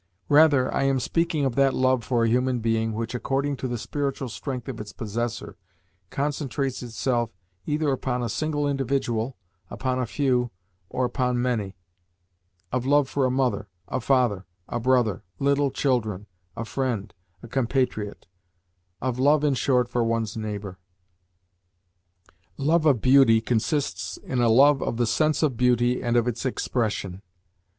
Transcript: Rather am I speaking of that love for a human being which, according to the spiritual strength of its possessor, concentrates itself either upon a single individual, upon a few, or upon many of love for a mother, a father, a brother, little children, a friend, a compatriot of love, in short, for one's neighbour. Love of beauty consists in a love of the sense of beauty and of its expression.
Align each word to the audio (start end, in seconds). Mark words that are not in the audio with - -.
Rather 0.29 0.73
am 0.73 0.95
I 0.95 0.97
speaking 0.97 1.45
of 1.45 1.53
that 1.53 1.75
love 1.75 2.03
for 2.03 2.23
a 2.23 2.27
human 2.27 2.57
being 2.59 2.93
which, 2.93 3.13
according 3.13 3.55
to 3.57 3.67
the 3.67 3.77
spiritual 3.77 4.29
strength 4.29 4.67
of 4.67 4.81
its 4.81 4.91
possessor, 4.93 5.57
concentrates 6.09 6.81
itself 6.81 7.29
either 7.67 7.91
upon 7.91 8.23
a 8.23 8.27
single 8.27 8.67
individual, 8.67 9.37
upon 9.69 9.99
a 9.99 10.07
few, 10.07 10.49
or 10.89 11.05
upon 11.05 11.39
many 11.39 11.75
of 12.71 12.83
love 12.87 13.07
for 13.07 13.27
a 13.27 13.29
mother, 13.29 13.69
a 13.89 14.01
father, 14.01 14.47
a 14.67 14.79
brother, 14.79 15.21
little 15.37 15.69
children, 15.69 16.25
a 16.57 16.65
friend, 16.65 17.13
a 17.43 17.47
compatriot 17.47 18.25
of 19.03 19.19
love, 19.19 19.43
in 19.43 19.53
short, 19.53 19.87
for 19.87 20.03
one's 20.03 20.35
neighbour. 20.35 20.79
Love 22.57 22.87
of 22.87 23.01
beauty 23.01 23.39
consists 23.39 24.17
in 24.17 24.41
a 24.41 24.49
love 24.49 24.81
of 24.81 24.97
the 24.97 25.05
sense 25.05 25.43
of 25.43 25.55
beauty 25.55 26.01
and 26.01 26.17
of 26.17 26.27
its 26.27 26.43
expression. 26.43 27.21